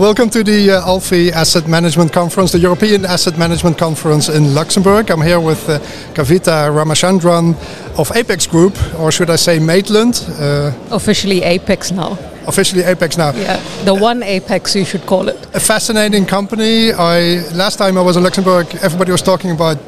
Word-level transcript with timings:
Welcome 0.00 0.28
to 0.30 0.42
the 0.42 0.72
uh, 0.72 0.88
ALFI 0.88 1.30
Asset 1.30 1.68
Management 1.68 2.12
Conference, 2.12 2.50
the 2.50 2.58
European 2.58 3.04
Asset 3.04 3.38
Management 3.38 3.78
Conference 3.78 4.28
in 4.28 4.52
Luxembourg. 4.52 5.08
I'm 5.08 5.22
here 5.22 5.38
with 5.38 5.68
uh, 5.68 5.78
Kavitha 6.14 6.68
Ramachandran 6.68 7.54
of 7.96 8.10
Apex 8.16 8.44
Group, 8.48 8.74
or 8.98 9.12
should 9.12 9.30
I 9.30 9.36
say 9.36 9.60
Maitland? 9.60 10.26
Uh, 10.30 10.72
officially 10.90 11.44
Apex 11.44 11.92
now. 11.92 12.18
Officially 12.48 12.82
Apex 12.82 13.16
now. 13.16 13.30
Yeah, 13.34 13.62
the 13.84 13.94
one 13.94 14.24
Apex 14.24 14.74
you 14.74 14.84
should 14.84 15.06
call 15.06 15.28
it. 15.28 15.36
A 15.54 15.60
fascinating 15.60 16.26
company. 16.26 16.90
I 16.92 17.48
last 17.54 17.76
time 17.76 17.96
I 17.96 18.00
was 18.00 18.16
in 18.16 18.24
Luxembourg, 18.24 18.66
everybody 18.82 19.12
was 19.12 19.22
talking 19.22 19.52
about 19.52 19.78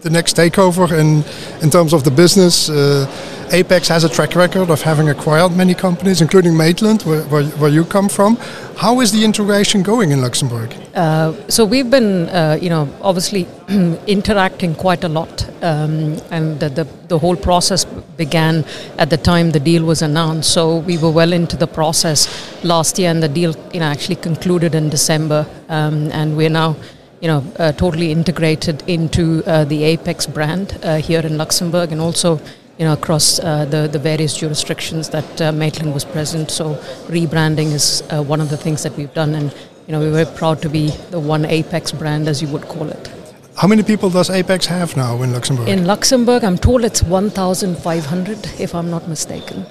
the 0.00 0.08
next 0.08 0.36
takeover 0.38 0.90
in 0.98 1.22
in 1.62 1.68
terms 1.70 1.92
of 1.92 2.02
the 2.02 2.10
business. 2.10 2.70
Uh, 2.70 3.06
Apex 3.52 3.88
has 3.88 4.04
a 4.04 4.08
track 4.08 4.36
record 4.36 4.70
of 4.70 4.80
having 4.82 5.08
acquired 5.08 5.56
many 5.56 5.74
companies, 5.74 6.20
including 6.20 6.56
Maitland, 6.56 7.02
where, 7.02 7.22
where, 7.24 7.44
where 7.44 7.70
you 7.70 7.84
come 7.84 8.08
from. 8.08 8.36
How 8.76 9.00
is 9.00 9.10
the 9.10 9.24
integration 9.24 9.82
going 9.82 10.12
in 10.12 10.20
Luxembourg? 10.20 10.72
Uh, 10.94 11.32
so 11.48 11.64
we've 11.64 11.90
been, 11.90 12.28
uh, 12.28 12.58
you 12.60 12.68
know, 12.68 12.88
obviously 13.00 13.48
interacting 14.06 14.76
quite 14.76 15.02
a 15.02 15.08
lot, 15.08 15.48
um, 15.62 16.16
and 16.30 16.60
the, 16.60 16.68
the, 16.68 16.84
the 17.08 17.18
whole 17.18 17.34
process 17.34 17.84
began 17.84 18.64
at 18.98 19.10
the 19.10 19.16
time 19.16 19.50
the 19.50 19.60
deal 19.60 19.84
was 19.84 20.00
announced. 20.00 20.52
So 20.52 20.78
we 20.78 20.96
were 20.96 21.10
well 21.10 21.32
into 21.32 21.56
the 21.56 21.66
process 21.66 22.28
last 22.62 23.00
year, 23.00 23.10
and 23.10 23.20
the 23.20 23.28
deal, 23.28 23.56
you 23.74 23.80
know, 23.80 23.86
actually 23.86 24.16
concluded 24.16 24.76
in 24.76 24.90
December, 24.90 25.44
um, 25.68 26.12
and 26.12 26.36
we're 26.36 26.50
now 26.50 26.76
you 27.20 27.28
know, 27.28 27.44
uh, 27.58 27.70
totally 27.72 28.10
integrated 28.10 28.82
into 28.86 29.42
uh, 29.44 29.64
the 29.64 29.84
Apex 29.84 30.26
brand 30.26 30.78
uh, 30.82 30.96
here 30.96 31.20
in 31.20 31.36
Luxembourg 31.36 31.92
and 31.92 32.00
also 32.00 32.40
you 32.80 32.86
know, 32.86 32.94
across 32.94 33.38
uh, 33.40 33.66
the, 33.66 33.86
the 33.88 33.98
various 33.98 34.34
jurisdictions 34.34 35.10
that 35.10 35.42
uh, 35.42 35.52
Maitland 35.52 35.92
was 35.92 36.02
present. 36.02 36.50
So 36.50 36.76
rebranding 37.08 37.72
is 37.74 38.02
uh, 38.10 38.22
one 38.22 38.40
of 38.40 38.48
the 38.48 38.56
things 38.56 38.82
that 38.84 38.96
we've 38.96 39.12
done, 39.12 39.34
and 39.34 39.52
you 39.86 39.92
know, 39.92 40.00
we're 40.00 40.24
very 40.24 40.36
proud 40.38 40.62
to 40.62 40.70
be 40.70 40.88
the 41.10 41.20
one 41.20 41.44
Apex 41.44 41.92
brand, 41.92 42.26
as 42.26 42.40
you 42.40 42.48
would 42.48 42.62
call 42.62 42.88
it. 42.88 43.12
How 43.56 43.68
many 43.68 43.82
people 43.82 44.08
does 44.08 44.30
Apex 44.30 44.64
have 44.64 44.96
now 44.96 45.20
in 45.20 45.30
Luxembourg? 45.34 45.68
In 45.68 45.84
Luxembourg, 45.84 46.42
I'm 46.42 46.56
told 46.56 46.82
it's 46.86 47.02
1,500, 47.02 48.46
if 48.58 48.74
I'm 48.74 48.90
not 48.90 49.06
mistaken. 49.06 49.66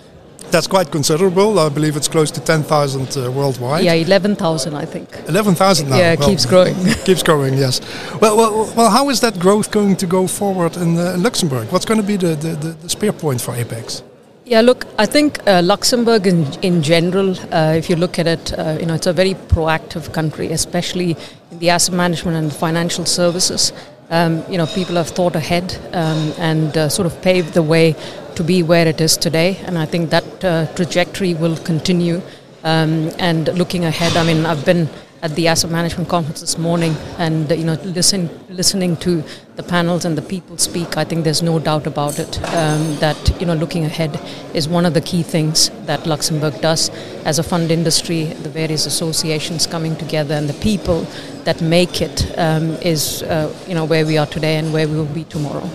That's 0.52 0.68
quite 0.68 0.92
considerable. 0.92 1.60
I 1.60 1.70
believe 1.70 1.96
it's 1.96 2.08
close 2.08 2.32
to 2.32 2.42
10,000 2.42 3.18
uh, 3.18 3.32
worldwide. 3.32 3.84
Yeah, 3.84 3.94
11,000, 3.94 4.74
I 4.74 4.86
think. 4.86 5.10
11,000 5.28 5.90
now. 5.90 5.98
Yeah, 5.98 6.14
it 6.14 6.20
well, 6.20 6.30
keeps 6.30 6.46
growing. 6.46 6.76
keeps 7.06 7.24
growing, 7.24 7.54
yes. 7.54 7.82
Well, 8.20 8.36
well, 8.36 8.74
well, 8.76 8.90
how 8.90 9.10
is 9.10 9.20
that 9.22 9.40
growth 9.40 9.72
going 9.72 9.96
to 9.98 10.08
go 10.08 10.28
forward 10.28 10.76
in 10.78 10.98
uh, 10.98 11.16
Luxembourg? 11.18 11.72
What's 11.72 11.86
going 11.86 12.02
to 12.02 12.06
be 12.06 12.18
the, 12.18 12.36
the, 12.36 12.50
the, 12.56 12.68
the 12.70 12.90
spear 12.90 13.14
point 13.14 13.42
for 13.42 13.54
Apex? 13.56 14.04
Yeah, 14.50 14.62
look, 14.62 14.88
I 14.98 15.06
think 15.06 15.48
uh, 15.48 15.62
Luxembourg 15.64 16.26
in, 16.26 16.52
in 16.64 16.82
general, 16.82 17.36
uh, 17.54 17.76
if 17.78 17.88
you 17.88 17.96
look 17.96 18.18
at 18.18 18.26
it, 18.26 18.52
uh, 18.58 18.78
you 18.80 18.88
know, 18.88 18.96
it's 18.96 19.06
a 19.06 19.14
very 19.14 19.36
proactive 19.36 20.12
country, 20.12 20.52
especially 20.52 21.16
in 21.52 21.60
the 21.60 21.70
asset 21.70 21.94
management 21.94 22.36
and 22.36 22.52
financial 22.52 23.06
services. 23.06 23.72
Um, 24.10 24.44
you 24.50 24.58
know, 24.58 24.66
people 24.66 24.96
have 24.96 25.10
thought 25.10 25.36
ahead 25.36 25.78
um, 25.94 26.34
and 26.40 26.76
uh, 26.76 26.90
sort 26.90 27.06
of 27.06 27.22
paved 27.22 27.54
the 27.54 27.62
way 27.62 27.96
to 28.40 28.44
be 28.46 28.64
where 28.64 28.88
it 28.88 29.02
is 29.02 29.18
today, 29.18 29.58
and 29.66 29.78
I 29.78 29.86
think 29.86 30.12
that 30.12 30.46
uh, 30.46 30.66
trajectory 30.74 31.34
will 31.34 31.58
continue. 31.58 32.22
Um, 32.64 33.12
and 33.20 33.48
looking 33.58 33.84
ahead, 33.84 34.16
I 34.16 34.24
mean, 34.24 34.46
I've 34.46 34.64
been 34.66 34.88
at 35.22 35.36
the 35.36 35.50
asset 35.50 35.70
management 35.72 36.08
conference 36.08 36.40
this 36.40 36.58
morning, 36.58 36.96
and 37.18 37.52
you 37.52 37.66
know, 37.66 37.78
listen, 37.84 38.30
listening 38.50 38.96
to 38.98 39.22
the 39.58 39.64
panels 39.64 40.06
and 40.06 40.18
the 40.18 40.22
people 40.22 40.58
speak, 40.58 40.96
I 40.96 41.04
think 41.04 41.26
there's 41.26 41.44
no 41.44 41.60
doubt 41.60 41.86
about 41.86 42.18
it 42.18 42.42
um, 42.56 42.96
that 43.00 43.20
you 43.42 43.46
know, 43.46 43.56
looking 43.56 43.84
ahead 43.84 44.18
is 44.54 44.70
one 44.70 44.86
of 44.86 44.94
the 44.94 45.02
key 45.02 45.22
things 45.22 45.70
that 45.86 46.08
Luxembourg 46.08 46.62
does 46.62 46.90
as 47.26 47.40
a 47.40 47.44
fund 47.44 47.72
industry. 47.72 48.24
The 48.48 48.50
various 48.62 48.86
associations 48.86 49.68
coming 49.68 49.98
together 49.98 50.36
and 50.36 50.48
the 50.48 50.60
people 50.62 51.02
that 51.44 51.62
make 51.62 52.02
it 52.02 52.18
um, 52.38 52.70
is 52.94 53.22
uh, 53.24 53.54
you 53.68 53.76
know 53.76 53.84
where 53.84 54.06
we 54.06 54.18
are 54.18 54.28
today 54.28 54.56
and 54.56 54.72
where 54.72 54.88
we 54.88 54.96
will 54.96 55.14
be 55.14 55.26
tomorrow. 55.26 55.70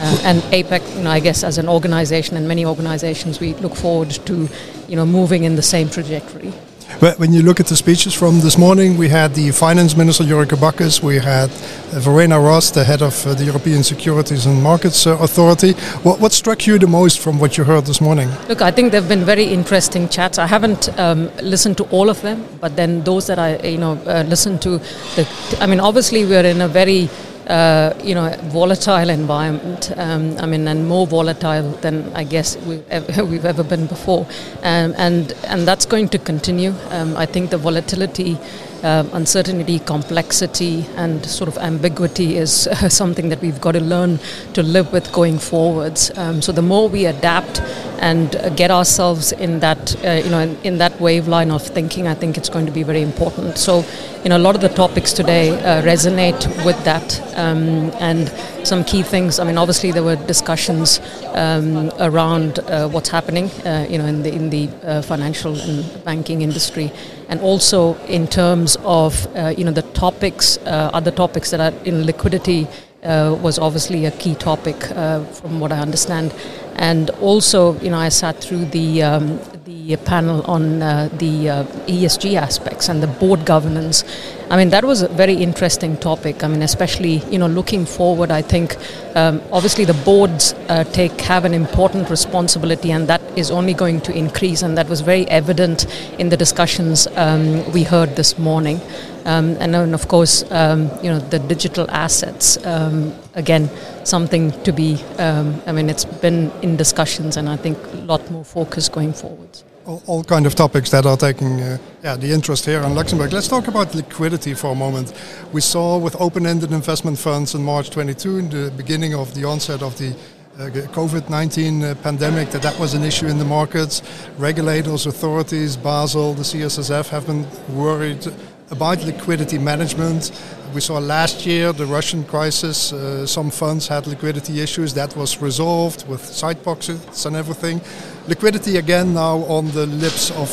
Uh, 0.00 0.18
and 0.24 0.42
Apex, 0.52 0.96
you 0.96 1.02
know, 1.02 1.10
I 1.10 1.20
guess 1.20 1.44
as 1.44 1.58
an 1.58 1.68
organization 1.68 2.36
and 2.36 2.48
many 2.48 2.64
organizations, 2.64 3.38
we 3.38 3.52
look 3.54 3.74
forward 3.74 4.10
to, 4.10 4.48
you 4.88 4.96
know, 4.96 5.04
moving 5.04 5.44
in 5.44 5.56
the 5.56 5.62
same 5.62 5.90
trajectory. 5.90 6.54
But 6.98 7.18
when 7.18 7.32
you 7.32 7.42
look 7.42 7.60
at 7.60 7.66
the 7.66 7.76
speeches 7.76 8.12
from 8.12 8.40
this 8.40 8.58
morning, 8.58 8.98
we 8.98 9.08
had 9.08 9.34
the 9.34 9.50
finance 9.52 9.96
minister 9.96 10.24
Yuriko 10.24 10.60
Backes, 10.60 11.02
we 11.02 11.16
had 11.16 11.50
uh, 11.50 12.00
Verena 12.00 12.40
Ross, 12.40 12.70
the 12.70 12.82
head 12.82 13.00
of 13.00 13.26
uh, 13.26 13.34
the 13.34 13.44
European 13.44 13.82
Securities 13.82 14.44
and 14.46 14.62
Markets 14.62 15.06
uh, 15.06 15.16
Authority. 15.18 15.72
What, 16.02 16.18
what, 16.20 16.32
struck 16.32 16.66
you 16.66 16.78
the 16.78 16.86
most 16.86 17.20
from 17.20 17.38
what 17.38 17.56
you 17.56 17.64
heard 17.64 17.86
this 17.86 18.00
morning? 18.00 18.28
Look, 18.48 18.60
I 18.60 18.70
think 18.70 18.92
they've 18.92 19.08
been 19.08 19.24
very 19.24 19.44
interesting 19.44 20.08
chats. 20.08 20.38
I 20.38 20.46
haven't 20.46 20.88
um, 20.98 21.30
listened 21.42 21.76
to 21.78 21.84
all 21.84 22.10
of 22.10 22.20
them, 22.22 22.44
but 22.60 22.76
then 22.76 23.04
those 23.04 23.28
that 23.28 23.38
I, 23.38 23.56
you 23.66 23.78
know, 23.78 23.92
uh, 24.06 24.24
listened 24.26 24.60
to, 24.62 24.78
the, 25.16 25.58
I 25.60 25.66
mean, 25.66 25.80
obviously 25.80 26.24
we're 26.24 26.44
in 26.44 26.60
a 26.60 26.68
very 26.68 27.08
uh, 27.50 27.92
you 28.04 28.14
know, 28.14 28.30
volatile 28.44 29.10
environment. 29.10 29.92
Um, 29.96 30.38
I 30.38 30.46
mean, 30.46 30.68
and 30.68 30.88
more 30.88 31.06
volatile 31.06 31.72
than 31.82 32.12
I 32.14 32.24
guess 32.24 32.56
we've 32.58 32.88
ever, 32.90 33.24
we've 33.30 33.44
ever 33.44 33.64
been 33.64 33.86
before, 33.86 34.26
um, 34.62 34.94
and 34.96 35.32
and 35.44 35.66
that's 35.66 35.84
going 35.86 36.08
to 36.10 36.18
continue. 36.18 36.72
Um, 36.90 37.16
I 37.16 37.26
think 37.26 37.50
the 37.50 37.58
volatility 37.58 38.38
uh, 38.82 39.04
uncertainty, 39.12 39.78
complexity, 39.78 40.86
and 40.96 41.24
sort 41.26 41.48
of 41.48 41.58
ambiguity 41.58 42.36
is 42.36 42.66
uh, 42.66 42.88
something 43.00 43.28
that 43.28 43.40
we've 43.40 43.60
got 43.60 43.72
to 43.72 43.80
learn 43.80 44.18
to 44.54 44.62
live 44.62 44.92
with 44.92 45.10
going 45.12 45.38
forwards. 45.38 46.10
Um, 46.16 46.40
so 46.42 46.52
the 46.52 46.62
more 46.62 46.88
we 46.88 47.06
adapt 47.06 47.60
and 48.00 48.34
uh, 48.36 48.48
get 48.50 48.70
ourselves 48.70 49.32
in 49.32 49.60
that, 49.60 49.94
uh, 50.04 50.12
you 50.12 50.30
know, 50.30 50.40
in, 50.40 50.56
in, 50.62 50.78
that 50.78 50.98
wave 51.00 51.28
line 51.28 51.50
of 51.50 51.62
thinking, 51.62 52.08
I 52.08 52.14
think 52.14 52.38
it's 52.38 52.48
going 52.48 52.64
to 52.64 52.72
be 52.72 52.82
very 52.82 53.02
important. 53.02 53.58
So, 53.58 53.84
you 54.24 54.30
know, 54.30 54.38
a 54.38 54.44
lot 54.48 54.54
of 54.54 54.62
the 54.62 54.70
topics 54.70 55.12
today 55.12 55.50
uh, 55.50 55.82
resonate 55.82 56.46
with 56.64 56.82
that, 56.84 57.20
um, 57.36 57.90
and 58.00 58.28
some 58.66 58.84
key 58.84 59.02
things. 59.02 59.38
I 59.38 59.44
mean, 59.44 59.58
obviously 59.58 59.92
there 59.92 60.02
were 60.02 60.16
discussions 60.16 61.00
um, 61.34 61.90
around 61.98 62.58
uh, 62.60 62.88
what's 62.88 63.10
happening, 63.10 63.50
you 63.90 63.98
know, 63.98 64.06
in 64.06 64.22
the 64.22 64.32
in 64.32 64.50
the 64.50 65.02
financial 65.02 65.54
and 65.60 66.04
banking 66.04 66.42
industry, 66.42 66.90
and 67.28 67.40
also 67.40 67.94
in 68.06 68.26
terms 68.26 68.76
of 68.84 69.26
uh, 69.36 69.54
you 69.56 69.64
know 69.64 69.72
the 69.72 69.82
topics, 69.94 70.58
uh, 70.58 70.90
other 70.92 71.10
topics 71.10 71.50
that 71.50 71.60
are 71.60 71.78
in 71.84 72.04
liquidity 72.04 72.66
uh, 73.02 73.34
was 73.40 73.58
obviously 73.58 74.04
a 74.04 74.10
key 74.10 74.34
topic 74.34 74.90
uh, 74.90 75.24
from 75.24 75.58
what 75.58 75.72
I 75.72 75.78
understand, 75.78 76.34
and 76.76 77.08
also 77.20 77.78
you 77.80 77.90
know 77.90 77.98
I 77.98 78.10
sat 78.10 78.36
through 78.36 78.66
the 78.66 79.02
um, 79.02 79.40
the 79.64 79.96
panel 79.96 80.42
on 80.42 80.82
uh, 80.82 81.08
the 81.14 81.48
uh, 81.48 81.64
ESG 81.86 82.34
aspects 82.34 82.88
and 82.90 83.02
the 83.02 83.06
board 83.06 83.46
governance. 83.46 84.04
I 84.50 84.56
mean 84.58 84.68
that 84.70 84.84
was 84.84 85.00
a 85.00 85.08
very 85.08 85.34
interesting 85.34 85.96
topic. 85.96 86.44
I 86.44 86.48
mean 86.48 86.60
especially 86.60 87.22
you 87.30 87.38
know 87.38 87.46
looking 87.46 87.86
forward, 87.86 88.30
I 88.30 88.42
think 88.42 88.76
um, 89.14 89.40
obviously 89.50 89.86
the 89.86 89.98
boards 90.04 90.54
take 90.92 91.18
have 91.22 91.46
an 91.46 91.54
important 91.54 92.10
responsibility, 92.10 92.92
and 92.92 93.08
that 93.08 93.22
is 93.34 93.50
only 93.50 93.72
going 93.72 94.02
to 94.02 94.12
increase, 94.12 94.60
and 94.60 94.76
that 94.76 94.90
was 94.90 95.00
very 95.00 95.26
evident 95.28 95.86
in 96.18 96.28
the 96.28 96.36
discussions 96.36 97.06
um, 97.16 97.70
we 97.72 97.82
heard 97.84 98.16
this 98.16 98.38
morning. 98.38 98.78
Um, 99.24 99.56
and 99.60 99.74
then, 99.74 99.94
of 99.94 100.08
course, 100.08 100.44
um, 100.50 100.90
you 101.02 101.10
know, 101.10 101.18
the 101.18 101.38
digital 101.38 101.90
assets, 101.90 102.64
um, 102.64 103.12
again, 103.34 103.70
something 104.04 104.52
to 104.62 104.72
be, 104.72 105.02
um, 105.18 105.60
I 105.66 105.72
mean, 105.72 105.88
it's 105.90 106.04
been 106.04 106.50
in 106.62 106.76
discussions 106.76 107.36
and 107.36 107.48
I 107.48 107.56
think 107.56 107.78
a 107.92 107.96
lot 107.96 108.30
more 108.30 108.44
focus 108.44 108.88
going 108.88 109.12
forward. 109.12 109.62
All, 109.86 110.02
all 110.06 110.24
kind 110.24 110.46
of 110.46 110.54
topics 110.54 110.90
that 110.90 111.06
are 111.06 111.16
taking 111.16 111.60
uh, 111.60 111.78
yeah, 112.02 112.16
the 112.16 112.30
interest 112.30 112.66
here 112.66 112.82
in 112.82 112.94
Luxembourg. 112.94 113.32
Let's 113.32 113.48
talk 113.48 113.66
about 113.68 113.94
liquidity 113.94 114.54
for 114.54 114.72
a 114.72 114.74
moment. 114.74 115.12
We 115.52 115.60
saw 115.60 115.98
with 115.98 116.16
open-ended 116.20 116.72
investment 116.72 117.18
funds 117.18 117.54
in 117.54 117.62
March 117.62 117.90
22, 117.90 118.38
in 118.38 118.50
the 118.50 118.70
beginning 118.76 119.14
of 119.14 119.34
the 119.34 119.44
onset 119.44 119.82
of 119.82 119.96
the 119.98 120.14
uh, 120.58 120.68
COVID-19 120.68 121.82
uh, 121.82 121.94
pandemic 122.02 122.50
that 122.50 122.60
that 122.60 122.78
was 122.78 122.92
an 122.92 123.02
issue 123.02 123.26
in 123.26 123.38
the 123.38 123.44
markets. 123.44 124.02
Regulators, 124.36 125.06
authorities, 125.06 125.76
Basel, 125.76 126.34
the 126.34 126.42
CSSF 126.42 127.08
have 127.08 127.26
been 127.26 127.46
worried 127.74 128.26
about 128.70 129.04
liquidity 129.04 129.58
management. 129.58 130.30
We 130.74 130.80
saw 130.80 130.98
last 130.98 131.46
year 131.46 131.72
the 131.72 131.86
Russian 131.86 132.24
crisis, 132.24 132.92
uh, 132.92 133.26
some 133.26 133.50
funds 133.50 133.88
had 133.88 134.06
liquidity 134.06 134.60
issues. 134.60 134.94
That 134.94 135.16
was 135.16 135.42
resolved 135.42 136.08
with 136.08 136.24
side 136.24 136.62
pockets 136.62 137.26
and 137.26 137.36
everything. 137.36 137.80
Liquidity 138.28 138.76
again 138.76 139.14
now 139.14 139.38
on 139.48 139.70
the 139.72 139.86
lips 139.86 140.30
of 140.32 140.48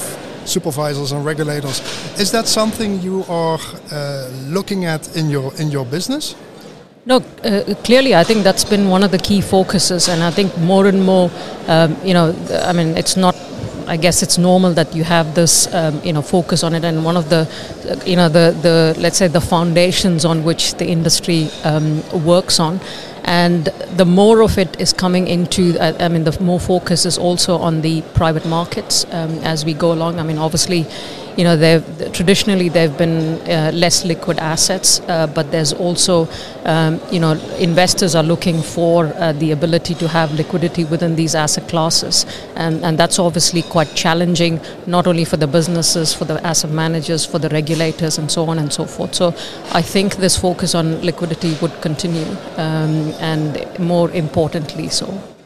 supervisors 0.46 1.12
and 1.12 1.26
regulators. 1.26 1.82
Is 2.20 2.32
that 2.32 2.48
something 2.48 3.02
you 3.02 3.24
are 3.30 3.60
uh, 3.92 4.30
looking 4.48 4.86
at 4.86 5.16
in 5.16 5.30
your 5.30 5.54
in 5.60 5.70
your 5.72 5.86
business? 5.86 6.36
No, 7.06 7.18
uh, 7.44 7.74
clearly, 7.86 8.16
I 8.16 8.24
think 8.26 8.44
that's 8.44 8.66
been 8.66 8.90
one 8.90 9.02
of 9.02 9.12
the 9.12 9.18
key 9.18 9.40
focuses, 9.40 10.10
and 10.10 10.22
I 10.22 10.32
think 10.32 10.58
more 10.58 10.88
and 10.88 11.06
more, 11.06 11.32
um, 11.68 11.96
you 12.04 12.14
know, 12.14 12.36
I 12.66 12.74
mean, 12.74 12.98
it's 12.98 13.16
not 13.16 13.34
I 13.88 13.98
guess 13.98 14.22
it's 14.22 14.38
normal 14.38 14.74
that 14.74 14.96
you 14.96 15.04
have 15.04 15.34
this, 15.34 15.74
um, 15.74 16.02
you 16.04 16.14
know, 16.14 16.22
focus 16.22 16.64
on 16.64 16.76
it. 16.76 16.84
And 16.84 17.06
one 17.06 17.18
of 17.18 17.30
the, 17.30 17.48
you 18.06 18.16
know, 18.16 18.30
the, 18.30 18.56
the 18.62 18.96
let's 19.00 19.18
say 19.18 19.28
the 19.28 19.42
foundations 19.42 20.26
on 20.26 20.44
which 20.44 20.76
the 20.76 20.86
industry 20.86 21.50
um, 21.64 22.04
works 22.26 22.60
on, 22.60 22.80
and 23.24 23.66
the 23.98 24.06
more 24.06 24.42
of 24.42 24.58
it 24.58 24.80
is 24.80 24.94
coming 24.94 25.28
into, 25.28 25.78
uh, 25.80 25.94
I 26.00 26.08
mean, 26.08 26.24
the 26.24 26.38
more 26.42 26.60
focus 26.60 27.06
is 27.06 27.18
also 27.18 27.58
on 27.58 27.82
the 27.82 28.02
private 28.14 28.46
markets 28.46 29.06
um, 29.12 29.40
as 29.40 29.66
we 29.66 29.74
go 29.74 29.92
along. 29.92 30.20
I 30.20 30.24
mean, 30.24 30.38
obviously, 30.38 30.86
you 31.38 31.44
know, 31.44 31.56
they've 31.56 32.12
traditionally 32.14 32.68
they've 32.68 32.98
been 32.98 33.40
uh, 33.48 33.72
less 33.74 34.04
liquid 34.04 34.40
assets, 34.40 35.00
uh, 35.02 35.28
but 35.28 35.52
there's 35.52 35.72
also, 35.72 36.28
um, 36.66 37.00
you 37.12 37.20
know, 37.20 37.34
investors 37.60 38.16
are 38.16 38.24
looking 38.24 38.62
for 38.62 39.06
uh, 39.06 39.34
the 39.34 39.52
ability 39.52 39.94
to 39.96 40.08
have 40.08 40.34
liquidity 40.34 40.84
within 40.84 41.16
these 41.16 41.36
asset 41.36 41.70
classes, 41.70 42.26
and 42.56 42.84
and 42.84 42.98
that's 42.98 43.20
obviously 43.20 43.62
quite 43.62 43.94
challenging, 43.94 44.60
not 44.88 45.06
only 45.06 45.26
for 45.26 45.38
the 45.38 45.48
businesses, 45.48 46.14
for 46.14 46.26
the 46.26 46.46
asset 46.46 46.72
managers, 46.72 47.24
for 47.24 47.38
the 47.38 47.50
regulators, 47.50 48.18
and 48.18 48.32
so 48.32 48.50
on 48.50 48.58
and 48.58 48.74
so 48.74 48.86
forth. 48.86 49.14
So, 49.14 49.28
I 49.72 49.84
think 49.84 50.16
this 50.16 50.36
focus 50.36 50.74
on 50.74 51.02
liquidity 51.06 51.56
would 51.62 51.82
continue, 51.82 52.26
um, 52.58 53.14
and 53.20 53.80
more 53.80 54.10
importantly, 54.12 54.90
so. 54.90 55.37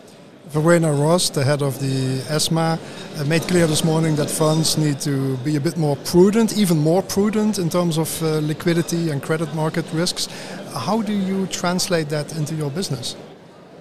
Verena 0.51 0.91
Ross, 0.91 1.29
the 1.29 1.45
head 1.45 1.61
of 1.61 1.79
the 1.79 2.21
ESMA, 2.29 2.77
uh, 3.17 3.23
made 3.23 3.41
clear 3.43 3.67
this 3.67 3.85
morning 3.85 4.17
that 4.17 4.29
funds 4.29 4.77
need 4.77 4.99
to 4.99 5.37
be 5.37 5.55
a 5.55 5.61
bit 5.61 5.77
more 5.77 5.95
prudent, 5.95 6.57
even 6.57 6.77
more 6.77 7.01
prudent 7.01 7.57
in 7.57 7.69
terms 7.69 7.97
of 7.97 8.21
uh, 8.21 8.39
liquidity 8.39 9.11
and 9.11 9.23
credit 9.23 9.53
market 9.55 9.85
risks. 9.93 10.27
How 10.75 11.01
do 11.01 11.13
you 11.13 11.47
translate 11.47 12.09
that 12.09 12.35
into 12.35 12.53
your 12.55 12.69
business? 12.69 13.15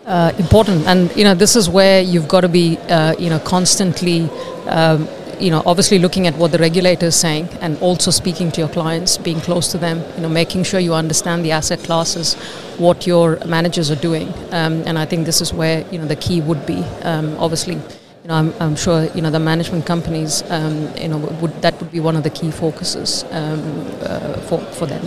Uh, 0.06 0.32
important, 0.38 0.86
and 0.86 1.14
you 1.16 1.24
know 1.24 1.34
this 1.34 1.56
is 1.56 1.68
where 1.68 2.00
you've 2.02 2.28
got 2.28 2.42
to 2.42 2.48
be, 2.48 2.78
uh, 2.88 3.14
you 3.18 3.30
know, 3.30 3.40
constantly. 3.40 4.30
Um, 4.66 5.08
you 5.40 5.50
know, 5.50 5.62
obviously 5.66 5.98
looking 5.98 6.26
at 6.26 6.36
what 6.36 6.52
the 6.52 6.58
regulator 6.58 7.06
is 7.06 7.16
saying 7.16 7.48
and 7.60 7.78
also 7.78 8.10
speaking 8.10 8.52
to 8.52 8.60
your 8.60 8.68
clients, 8.68 9.16
being 9.16 9.40
close 9.40 9.68
to 9.72 9.78
them, 9.78 10.02
you 10.16 10.22
know, 10.22 10.28
making 10.28 10.64
sure 10.64 10.78
you 10.80 10.94
understand 10.94 11.44
the 11.44 11.52
asset 11.52 11.80
classes, 11.80 12.34
what 12.78 13.06
your 13.06 13.38
managers 13.46 13.90
are 13.90 13.96
doing. 13.96 14.28
Um, 14.52 14.82
and 14.86 14.98
I 14.98 15.06
think 15.06 15.26
this 15.26 15.40
is 15.40 15.52
where, 15.52 15.86
you 15.90 15.98
know, 15.98 16.06
the 16.06 16.16
key 16.16 16.40
would 16.40 16.66
be. 16.66 16.82
Um, 17.02 17.36
obviously, 17.38 17.74
you 17.74 18.28
know, 18.28 18.34
I'm, 18.34 18.54
I'm, 18.60 18.76
sure, 18.76 19.04
you 19.14 19.22
know, 19.22 19.30
the 19.30 19.40
management 19.40 19.86
companies, 19.86 20.42
um, 20.50 20.94
you 20.96 21.08
know, 21.08 21.18
would, 21.18 21.62
that 21.62 21.80
would 21.80 21.90
be 21.90 22.00
one 22.00 22.16
of 22.16 22.22
the 22.22 22.30
key 22.30 22.50
focuses 22.50 23.24
um, 23.30 23.86
uh, 24.02 24.34
for, 24.40 24.58
for 24.58 24.86
them. 24.86 25.02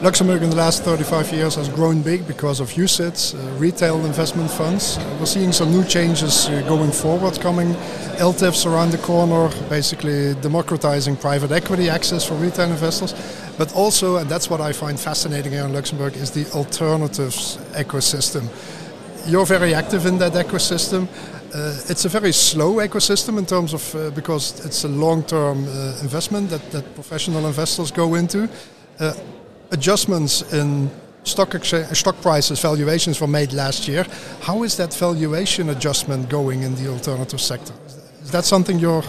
Luxembourg 0.00 0.44
in 0.44 0.50
the 0.50 0.56
last 0.56 0.84
35 0.84 1.32
years 1.32 1.56
has 1.56 1.68
grown 1.68 2.02
big 2.02 2.24
because 2.28 2.60
of 2.60 2.70
UCITS, 2.70 3.34
uh, 3.34 3.58
retail 3.58 4.06
investment 4.06 4.48
funds. 4.48 4.96
Uh, 4.96 5.16
we're 5.18 5.26
seeing 5.26 5.50
some 5.50 5.72
new 5.72 5.82
changes 5.82 6.48
uh, 6.48 6.62
going 6.68 6.92
forward 6.92 7.40
coming. 7.40 7.74
ELTIFs 8.20 8.64
around 8.64 8.92
the 8.92 8.98
corner, 8.98 9.48
basically 9.68 10.34
democratizing 10.34 11.16
private 11.16 11.50
equity 11.50 11.90
access 11.90 12.24
for 12.24 12.34
retail 12.34 12.70
investors. 12.70 13.12
But 13.58 13.74
also, 13.74 14.18
and 14.18 14.30
that's 14.30 14.48
what 14.48 14.60
I 14.60 14.72
find 14.72 15.00
fascinating 15.00 15.50
here 15.50 15.64
in 15.64 15.72
Luxembourg, 15.72 16.14
is 16.14 16.30
the 16.30 16.48
alternatives 16.52 17.56
ecosystem. 17.72 18.46
You're 19.26 19.46
very 19.46 19.74
active 19.74 20.06
in 20.06 20.16
that 20.18 20.34
ecosystem. 20.34 21.08
Uh, 21.52 21.74
it's 21.88 22.04
a 22.04 22.08
very 22.08 22.30
slow 22.30 22.74
ecosystem 22.74 23.36
in 23.36 23.46
terms 23.46 23.74
of 23.74 23.94
uh, 23.96 24.10
because 24.10 24.64
it's 24.64 24.84
a 24.84 24.88
long-term 24.88 25.64
uh, 25.64 25.98
investment 26.02 26.50
that, 26.50 26.70
that 26.70 26.94
professional 26.94 27.48
investors 27.48 27.90
go 27.90 28.14
into 28.14 28.48
adjustments 29.70 30.52
in 30.52 30.90
stock 31.24 31.54
uh, 31.54 31.94
stock 31.94 32.20
prices 32.22 32.60
valuations 32.60 33.20
were 33.20 33.26
made 33.26 33.52
last 33.52 33.88
year. 33.88 34.06
How 34.40 34.62
is 34.62 34.76
that 34.76 34.94
valuation 34.94 35.70
adjustment 35.70 36.28
going 36.28 36.62
in 36.62 36.74
the 36.74 36.88
alternative 36.90 37.40
sector? 37.40 37.74
Is 38.22 38.30
that 38.30 38.44
something 38.44 38.78
you're 38.78 39.04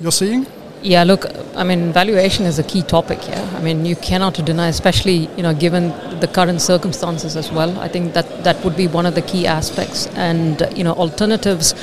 you're 0.00 0.12
seeing? 0.12 0.46
Yeah, 0.80 1.02
look, 1.02 1.26
I 1.56 1.64
mean, 1.64 1.92
valuation 1.92 2.46
is 2.46 2.60
a 2.60 2.62
key 2.62 2.82
topic 2.82 3.20
here. 3.20 3.48
I 3.56 3.60
mean, 3.60 3.84
you 3.84 3.96
cannot 3.96 4.34
deny, 4.34 4.68
especially 4.68 5.28
you 5.36 5.42
know, 5.42 5.52
given 5.52 5.88
the 6.20 6.28
current 6.28 6.60
circumstances 6.60 7.36
as 7.36 7.50
well. 7.50 7.76
I 7.80 7.88
think 7.88 8.14
that 8.14 8.44
that 8.44 8.64
would 8.64 8.76
be 8.76 8.86
one 8.86 9.04
of 9.04 9.14
the 9.14 9.22
key 9.22 9.46
aspects, 9.46 10.06
and 10.14 10.62
you 10.76 10.84
know, 10.84 10.92
alternatives 10.92 11.74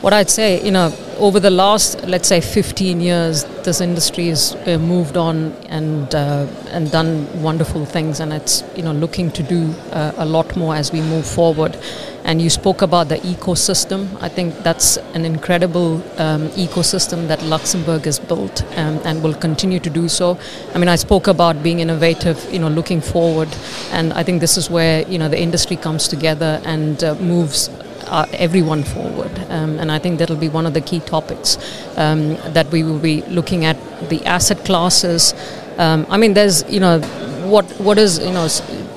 what 0.00 0.14
I'd 0.14 0.30
say, 0.30 0.62
you 0.64 0.70
know, 0.70 0.90
over 1.20 1.38
the 1.38 1.50
last, 1.50 2.02
let's 2.06 2.28
say, 2.28 2.40
15 2.40 3.00
years, 3.00 3.44
this 3.64 3.80
industry 3.80 4.28
has 4.28 4.54
uh, 4.66 4.78
moved 4.78 5.16
on 5.16 5.52
and 5.68 6.14
uh, 6.14 6.46
and 6.70 6.90
done 6.90 7.42
wonderful 7.42 7.84
things, 7.84 8.20
and 8.20 8.32
it's 8.32 8.64
you 8.74 8.82
know 8.82 8.92
looking 8.92 9.30
to 9.32 9.42
do 9.42 9.70
uh, 9.92 10.12
a 10.16 10.24
lot 10.24 10.56
more 10.56 10.74
as 10.74 10.92
we 10.92 11.00
move 11.02 11.26
forward. 11.26 11.76
And 12.24 12.40
you 12.40 12.50
spoke 12.50 12.82
about 12.82 13.08
the 13.08 13.16
ecosystem. 13.16 14.06
I 14.20 14.28
think 14.28 14.54
that's 14.62 14.98
an 15.14 15.24
incredible 15.24 15.96
um, 16.20 16.48
ecosystem 16.50 17.28
that 17.28 17.42
Luxembourg 17.42 18.04
has 18.04 18.18
built 18.18 18.62
um, 18.76 19.00
and 19.04 19.22
will 19.22 19.34
continue 19.34 19.80
to 19.80 19.90
do 19.90 20.06
so. 20.08 20.38
I 20.74 20.78
mean, 20.78 20.88
I 20.88 20.96
spoke 20.96 21.28
about 21.28 21.62
being 21.62 21.80
innovative, 21.80 22.38
you 22.52 22.58
know, 22.58 22.68
looking 22.68 23.00
forward, 23.00 23.48
and 23.90 24.12
I 24.12 24.22
think 24.22 24.40
this 24.40 24.56
is 24.56 24.70
where 24.70 25.06
you 25.08 25.18
know 25.18 25.28
the 25.28 25.40
industry 25.40 25.76
comes 25.76 26.08
together 26.08 26.60
and 26.64 27.02
uh, 27.04 27.14
moves 27.16 27.68
uh, 28.10 28.26
everyone 28.32 28.82
forward. 28.82 29.32
Um, 29.48 29.78
and 29.78 29.90
I 29.90 29.98
think 29.98 30.18
that'll 30.18 30.36
be 30.36 30.48
one 30.48 30.66
of 30.66 30.74
the 30.74 30.80
key 30.80 31.00
topics 31.00 31.56
um, 31.96 32.36
that 32.52 32.70
we 32.70 32.82
will 32.82 32.98
be 32.98 33.22
looking 33.22 33.64
at 33.64 33.76
the 34.08 34.24
asset 34.26 34.64
classes. 34.64 35.34
Um, 35.78 36.06
I 36.10 36.18
mean, 36.18 36.34
there's, 36.34 36.68
you 36.68 36.80
know, 36.80 37.00
what 37.46 37.64
what 37.80 37.98
is, 37.98 38.18
you 38.18 38.32
know, 38.32 38.48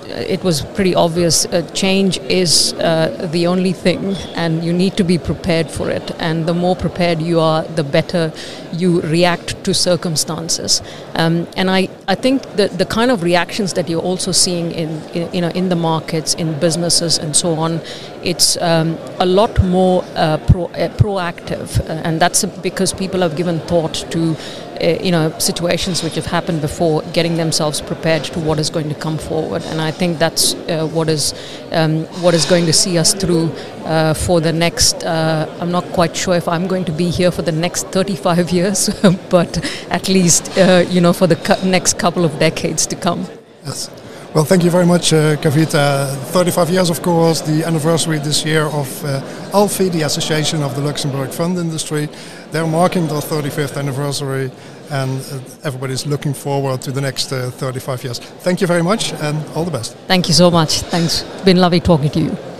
it 0.05 0.43
was 0.43 0.61
pretty 0.61 0.95
obvious. 0.95 1.45
Uh, 1.45 1.61
change 1.73 2.17
is 2.19 2.73
uh, 2.73 3.27
the 3.31 3.47
only 3.47 3.73
thing, 3.73 4.15
and 4.35 4.63
you 4.63 4.73
need 4.73 4.97
to 4.97 5.03
be 5.03 5.17
prepared 5.17 5.69
for 5.69 5.89
it. 5.89 6.11
And 6.19 6.45
the 6.45 6.53
more 6.53 6.75
prepared 6.75 7.21
you 7.21 7.39
are, 7.39 7.63
the 7.63 7.83
better 7.83 8.31
you 8.73 9.01
react 9.01 9.63
to 9.63 9.73
circumstances. 9.73 10.81
Um, 11.15 11.47
and 11.55 11.69
I, 11.69 11.89
I 12.07 12.15
think 12.15 12.43
that 12.55 12.77
the 12.77 12.85
kind 12.85 13.11
of 13.11 13.23
reactions 13.23 13.73
that 13.73 13.89
you're 13.89 14.01
also 14.01 14.31
seeing 14.31 14.71
in, 14.71 15.01
in 15.09 15.33
you 15.33 15.41
know 15.41 15.49
in 15.49 15.69
the 15.69 15.75
markets, 15.75 16.33
in 16.33 16.59
businesses, 16.59 17.17
and 17.17 17.35
so 17.35 17.53
on, 17.53 17.81
it's 18.23 18.57
um, 18.57 18.97
a 19.19 19.25
lot 19.25 19.63
more 19.63 20.03
uh, 20.15 20.37
pro, 20.47 20.65
uh, 20.65 20.89
proactive, 20.97 21.79
uh, 21.81 21.93
and 22.03 22.19
that's 22.19 22.45
because 22.45 22.93
people 22.93 23.21
have 23.21 23.35
given 23.35 23.59
thought 23.61 23.93
to 24.11 24.35
uh, 24.81 25.03
you 25.03 25.11
know 25.11 25.37
situations 25.39 26.03
which 26.03 26.15
have 26.15 26.25
happened 26.25 26.61
before, 26.61 27.01
getting 27.13 27.37
themselves 27.37 27.81
prepared 27.81 28.23
to 28.23 28.39
what 28.39 28.59
is 28.59 28.69
going 28.69 28.89
to 28.89 28.95
come 28.95 29.17
forward. 29.17 29.63
And 29.65 29.81
I 29.81 29.91
think 29.91 30.19
that's 30.19 30.53
uh, 30.53 30.87
what 30.87 31.09
is 31.09 31.33
um, 31.71 32.05
what 32.21 32.33
is 32.33 32.45
going 32.45 32.65
to 32.65 32.73
see 32.73 32.97
us 32.97 33.13
through 33.13 33.51
uh, 33.85 34.13
for 34.13 34.41
the 34.41 34.53
next. 34.53 35.03
Uh, 35.03 35.47
I'm 35.59 35.71
not 35.71 35.85
quite 35.93 36.15
sure 36.15 36.35
if 36.35 36.47
I'm 36.47 36.67
going 36.67 36.85
to 36.85 36.91
be 36.91 37.09
here 37.09 37.31
for 37.31 37.41
the 37.41 37.51
next 37.51 37.87
35 37.87 38.51
years, 38.59 38.89
but 39.29 39.57
at 39.89 40.09
least 40.09 40.57
uh, 40.57 40.85
you 40.89 41.01
know 41.01 41.13
for 41.13 41.27
the 41.27 41.35
cu- 41.35 41.65
next 41.65 41.99
couple 41.99 42.25
of 42.25 42.39
decades 42.39 42.87
to 42.87 42.95
come. 42.95 43.25
Yes. 43.65 44.02
Well, 44.33 44.45
thank 44.45 44.63
you 44.63 44.71
very 44.71 44.87
much, 44.87 45.13
uh, 45.13 45.35
Kavitha. 45.35 46.17
35 46.31 46.71
years, 46.71 46.89
of 46.89 47.03
course, 47.03 47.41
the 47.41 47.63
anniversary 47.63 48.17
this 48.17 48.43
year 48.43 48.63
of 48.63 49.05
uh, 49.05 49.21
ALFI, 49.53 49.91
the 49.91 50.01
Association 50.01 50.63
of 50.63 50.73
the 50.73 50.81
Luxembourg 50.81 51.29
Fund 51.29 51.59
Industry. 51.59 52.09
They're 52.51 52.65
marking 52.65 53.05
their 53.05 53.21
35th 53.21 53.77
anniversary, 53.77 54.49
and 54.89 55.21
uh, 55.21 55.39
everybody's 55.63 56.07
looking 56.07 56.33
forward 56.33 56.81
to 56.81 56.91
the 56.91 56.99
next 56.99 57.31
uh, 57.31 57.51
35 57.51 58.03
years. 58.05 58.17
Thank 58.17 58.59
you 58.59 58.65
very 58.65 58.81
much, 58.81 59.13
and 59.13 59.37
all 59.55 59.65
the 59.65 59.77
best. 59.77 59.95
Thank 60.07 60.27
you 60.29 60.33
so 60.33 60.49
much. 60.49 60.81
Thanks. 60.81 61.21
It's 61.21 61.45
been 61.45 61.57
lovely 61.57 61.79
talking 61.79 62.09
to 62.09 62.19
you. 62.19 62.52